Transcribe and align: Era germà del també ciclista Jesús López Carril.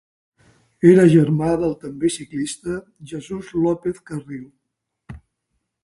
Era 0.91 1.03
germà 1.15 1.49
del 1.65 1.75
també 1.85 2.11
ciclista 2.15 2.79
Jesús 3.13 3.53
López 3.67 4.01
Carril. 4.11 5.21